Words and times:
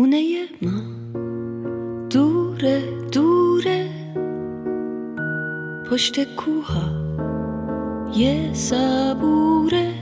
خونه 0.00 0.48
ما. 0.62 0.80
دوره 2.10 2.82
دوره. 3.12 3.88
پشت 5.90 6.34
کوها 6.34 6.82
یه 8.16 8.54
صبوره. 8.54 9.92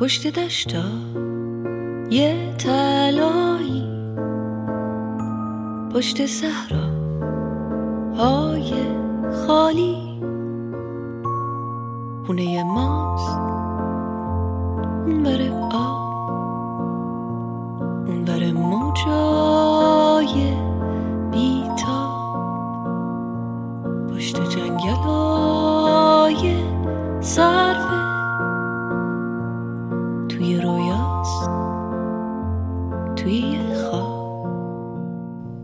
پشت 0.00 0.26
دشتا 0.26 0.84
یه 2.10 2.54
تلایی 2.58 3.84
پشت 5.94 6.26
صحرا 6.26 6.88
های 8.16 8.72
خالی. 9.46 9.96
خونه 12.26 12.64
ماست. 12.64 13.38
اون 15.06 15.22
بره 15.22 15.50
آب. 15.72 16.01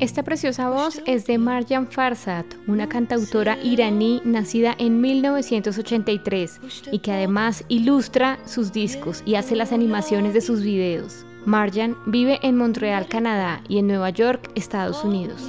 Esta 0.01 0.23
preciosa 0.23 0.71
voz 0.71 1.03
es 1.07 1.27
de 1.27 1.39
Marjan 1.39 1.89
Farsad, 1.89 2.45
una 2.69 2.89
cantautora 2.89 3.59
iraní 3.65 4.23
nacida 4.25 4.77
en 4.79 5.01
1983 5.01 6.61
y 6.93 7.01
que 7.01 7.11
además 7.11 7.65
ilustra 7.67 8.39
sus 8.47 8.73
discos 8.73 9.25
y 9.27 9.35
hace 9.35 9.57
las 9.57 9.73
animaciones 9.73 10.35
de 10.35 10.41
sus 10.41 10.63
videos. 10.63 11.27
Marjan 11.47 11.97
vive 12.07 12.39
en 12.43 12.57
Montreal, 12.57 13.09
Canadá 13.09 13.61
y 13.69 13.79
en 13.79 13.89
Nueva 13.89 14.11
York, 14.11 14.53
Estados 14.55 15.03
Unidos. 15.03 15.43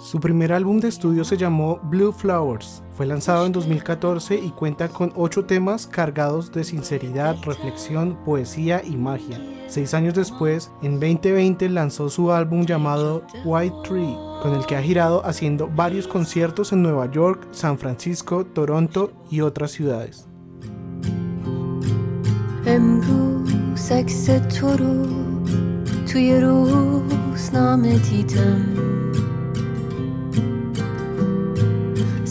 Su 0.00 0.18
primer 0.18 0.50
álbum 0.54 0.80
de 0.80 0.88
estudio 0.88 1.24
se 1.24 1.36
llamó 1.36 1.78
Blue 1.82 2.10
Flowers. 2.10 2.82
Fue 2.96 3.04
lanzado 3.04 3.44
en 3.44 3.52
2014 3.52 4.34
y 4.34 4.48
cuenta 4.50 4.88
con 4.88 5.12
ocho 5.14 5.44
temas 5.44 5.86
cargados 5.86 6.50
de 6.52 6.64
sinceridad, 6.64 7.36
reflexión, 7.42 8.16
poesía 8.24 8.82
y 8.82 8.96
magia. 8.96 9.38
Seis 9.68 9.92
años 9.92 10.14
después, 10.14 10.72
en 10.80 10.98
2020 10.98 11.68
lanzó 11.68 12.08
su 12.08 12.32
álbum 12.32 12.64
llamado 12.64 13.22
White 13.44 13.76
Tree, 13.84 14.16
con 14.42 14.54
el 14.54 14.64
que 14.64 14.76
ha 14.76 14.82
girado 14.82 15.24
haciendo 15.26 15.68
varios 15.68 16.08
conciertos 16.08 16.72
en 16.72 16.82
Nueva 16.82 17.10
York, 17.10 17.46
San 17.52 17.76
Francisco, 17.76 18.46
Toronto 18.46 19.12
y 19.30 19.42
otras 19.42 19.70
ciudades. 19.70 20.26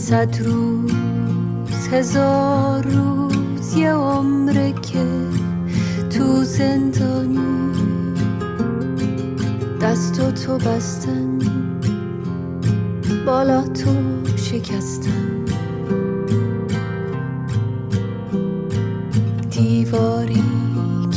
صد 0.10 0.42
روز 0.42 1.88
هزار 1.92 2.84
روز 2.84 3.76
یه 3.76 3.92
عمره 3.94 4.74
که 4.74 5.06
تو 6.10 6.44
زندانی. 6.44 7.74
دست 9.82 10.34
تو 10.46 10.58
بستن 10.58 11.40
بالا 13.26 13.62
تو 13.62 13.96
شکستن. 14.36 15.46
دیواری 19.50 20.44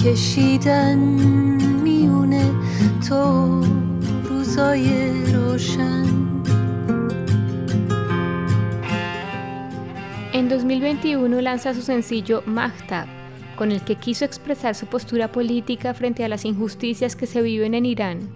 کشیدن 0.04 0.98
میونه 1.82 2.50
تو 3.08 3.61
روزای 4.28 5.12
روشن. 5.33 6.06
En 10.42 10.48
2021 10.48 11.41
lanza 11.41 11.73
su 11.73 11.83
sencillo 11.83 12.42
Mahtab, 12.47 13.07
con 13.55 13.70
el 13.70 13.80
que 13.83 13.95
quiso 13.95 14.25
expresar 14.25 14.75
su 14.75 14.86
postura 14.86 15.30
política 15.30 15.95
frente 15.95 16.25
a 16.25 16.29
las 16.29 16.45
injusticias 16.45 17.14
que 17.14 17.29
se 17.29 17.42
viven 17.42 17.75
en 17.75 17.86
Irán, 17.86 18.29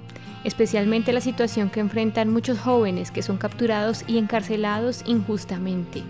especialmente 0.45 1.13
la 1.13 1.21
situación 1.21 1.69
que 1.69 1.81
enfrentan 1.81 2.33
muchos 2.33 2.61
jóvenes 2.61 3.11
que 3.11 3.23
son 3.23 3.39
capturados 3.39 4.05
y 4.07 4.19
encarcelados 4.19 5.03
injustamente. 5.05 6.05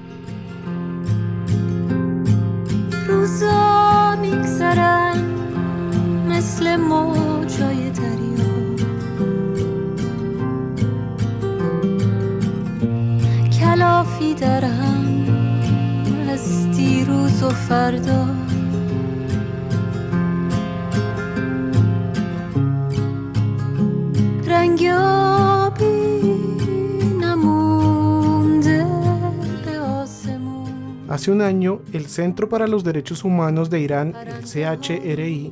Hace 31.08 31.30
un 31.30 31.40
año, 31.40 31.80
el 31.94 32.08
Centro 32.08 32.48
para 32.48 32.66
los 32.66 32.84
Derechos 32.84 33.24
Humanos 33.24 33.70
de 33.70 33.80
Irán, 33.80 34.14
el 34.14 34.44
CHRI, 34.44 35.50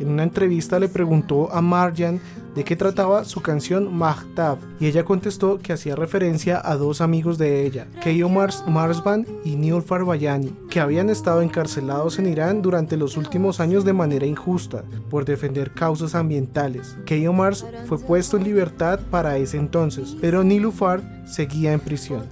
en 0.00 0.08
una 0.08 0.22
entrevista 0.22 0.78
le 0.78 0.88
preguntó 0.88 1.52
a 1.52 1.60
Marjan 1.60 2.20
de 2.56 2.64
qué 2.64 2.74
trataba 2.74 3.24
su 3.24 3.42
canción 3.42 3.94
Mahtab 3.94 4.58
y 4.80 4.86
ella 4.86 5.04
contestó 5.04 5.58
que 5.58 5.74
hacía 5.74 5.94
referencia 5.94 6.60
a 6.64 6.76
dos 6.76 7.02
amigos 7.02 7.36
de 7.36 7.66
ella, 7.66 7.86
Keyo 8.02 8.30
Marsban 8.30 9.26
y 9.44 9.56
Nilfar 9.56 10.04
Bayani, 10.04 10.52
que 10.70 10.80
habían 10.80 11.10
estado 11.10 11.42
encarcelados 11.42 12.18
en 12.18 12.26
Irán 12.26 12.62
durante 12.62 12.96
los 12.96 13.18
últimos 13.18 13.60
años 13.60 13.84
de 13.84 13.92
manera 13.92 14.26
injusta 14.26 14.84
por 15.10 15.26
defender 15.26 15.72
causas 15.72 16.14
ambientales. 16.14 16.96
Keyo 17.04 17.34
Mars 17.34 17.66
fue 17.86 17.98
puesto 17.98 18.38
en 18.38 18.44
libertad 18.44 19.00
para 19.10 19.36
ese 19.36 19.58
entonces, 19.58 20.16
pero 20.20 20.42
Nilufar 20.42 21.02
seguía 21.26 21.74
en 21.74 21.80
prisión. 21.80 22.24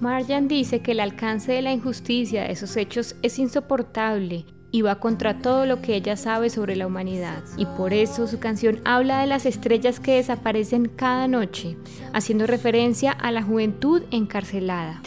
Marjan 0.00 0.46
dice 0.46 0.82
que 0.82 0.92
el 0.92 1.00
alcance 1.00 1.50
de 1.50 1.62
la 1.62 1.72
injusticia 1.72 2.42
de 2.42 2.52
esos 2.52 2.76
hechos 2.76 3.16
es 3.22 3.38
insoportable 3.38 4.44
y 4.74 4.82
va 4.82 4.96
contra 4.96 5.38
todo 5.38 5.66
lo 5.66 5.80
que 5.80 5.94
ella 5.94 6.16
sabe 6.16 6.50
sobre 6.50 6.74
la 6.74 6.88
humanidad. 6.88 7.44
Y 7.56 7.64
por 7.64 7.92
eso 7.92 8.26
su 8.26 8.40
canción 8.40 8.80
habla 8.84 9.20
de 9.20 9.28
las 9.28 9.46
estrellas 9.46 10.00
que 10.00 10.16
desaparecen 10.16 10.88
cada 10.88 11.28
noche, 11.28 11.76
haciendo 12.12 12.44
referencia 12.48 13.12
a 13.12 13.30
la 13.30 13.44
juventud 13.44 14.02
encarcelada. 14.10 15.00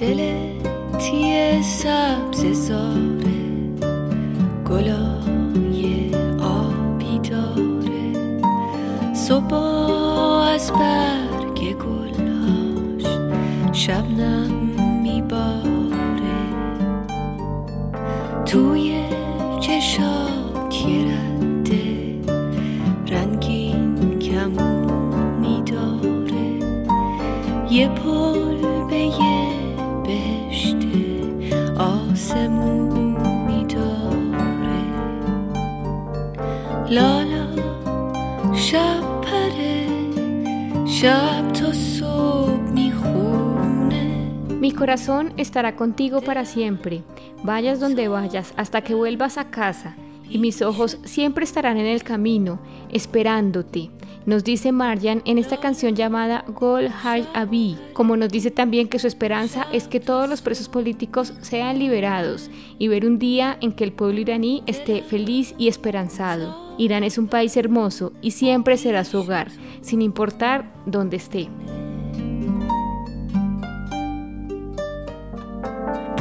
Mi 44.59 44.71
corazón 44.71 45.31
estará 45.37 45.75
contigo 45.75 46.21
para 46.21 46.43
siempre, 46.43 47.03
vayas 47.43 47.79
donde 47.79 48.07
vayas 48.07 48.51
hasta 48.57 48.81
que 48.81 48.95
vuelvas 48.95 49.37
a 49.37 49.51
casa, 49.51 49.95
y 50.27 50.39
mis 50.39 50.63
ojos 50.63 50.97
siempre 51.03 51.43
estarán 51.43 51.77
en 51.77 51.85
el 51.85 52.01
camino, 52.01 52.59
esperándote, 52.89 53.91
nos 54.26 54.44
dice 54.44 54.72
Marjan 54.72 55.22
en 55.24 55.38
esta 55.38 55.58
canción 55.58 55.96
llamada 55.96 56.44
Gol 56.48 56.88
Haj 56.88 57.26
Abi, 57.34 57.76
como 57.92 58.16
nos 58.16 58.28
dice 58.28 58.50
también 58.50 58.88
que 58.88 58.98
su 58.98 59.06
esperanza 59.06 59.66
es 59.72 59.88
que 59.88 60.00
todos 60.00 60.28
los 60.28 60.42
presos 60.42 60.68
políticos 60.68 61.34
sean 61.40 61.78
liberados 61.78 62.50
y 62.78 62.88
ver 62.88 63.04
un 63.04 63.18
día 63.18 63.58
en 63.60 63.72
que 63.72 63.84
el 63.84 63.92
pueblo 63.92 64.20
iraní 64.20 64.62
esté 64.66 65.02
feliz 65.02 65.54
y 65.58 65.68
esperanzado. 65.68 66.74
Irán 66.78 67.04
es 67.04 67.18
un 67.18 67.28
país 67.28 67.56
hermoso 67.56 68.12
y 68.22 68.30
siempre 68.32 68.76
será 68.76 69.04
su 69.04 69.18
hogar, 69.18 69.50
sin 69.82 70.02
importar 70.02 70.72
dónde 70.86 71.16
esté. 71.16 71.48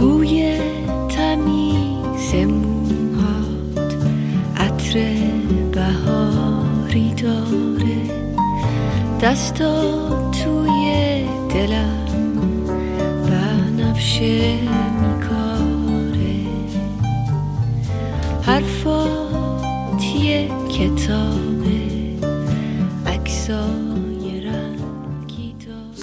بوی 0.02 0.60
تمیز 1.10 2.36
موهات 2.36 3.94
عطر 4.58 4.94
بهاری 5.74 7.14
داره 7.14 7.65
دستا 9.27 10.31
توی 10.31 11.25
دلم 11.55 12.07
بنفشه 13.27 14.59
میکاره 14.61 15.06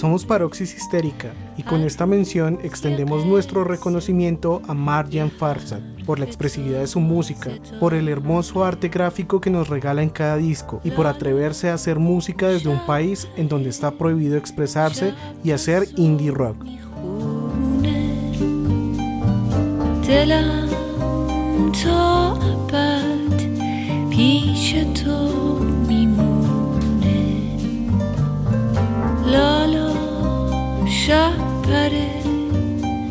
Somos 0.02 0.24
Paroxis 0.24 0.74
Histérica 0.74 1.32
y 1.56 1.62
con 1.62 1.82
esta 1.82 2.06
mención 2.06 2.58
extendemos 2.62 3.24
nuestro 3.24 3.64
reconocimiento 3.64 4.62
a 4.68 4.74
Marjan 4.74 5.30
Farsad 5.30 5.80
por 6.06 6.18
la 6.18 6.24
expresividad 6.24 6.80
de 6.80 6.86
su 6.86 7.00
música, 7.00 7.50
por 7.80 7.94
el 7.94 8.08
hermoso 8.08 8.64
arte 8.64 8.88
gráfico 8.88 9.40
que 9.40 9.50
nos 9.50 9.68
regala 9.68 10.02
en 10.02 10.10
cada 10.10 10.36
disco 10.36 10.80
y 10.84 10.90
por 10.90 11.06
atreverse 11.06 11.68
a 11.68 11.74
hacer 11.74 11.98
música 11.98 12.48
desde 12.48 12.68
un 12.68 12.84
país 12.86 13.28
en 13.36 13.48
donde 13.48 13.70
está 13.70 13.90
prohibido 13.90 14.36
expresarse 14.36 15.14
y 15.42 15.50
hacer 15.50 15.88
indie 15.96 16.30
rock. 16.30 16.56
خونه 17.02 18.08
دلم 20.08 20.68
تا 21.72 22.32
ابد 22.32 23.42
پیش 24.10 24.74
تو 24.94 25.51
پره 31.63 32.09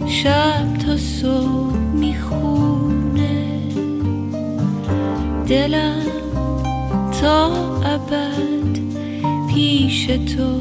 شب 0.09 0.75
تا 0.87 0.97
صبح 0.97 1.77
می‌خونه. 1.77 3.59
دلم 5.49 6.07
تا 7.21 7.47
ابد 7.85 8.79
پیش 9.55 10.07
تو 10.07 10.61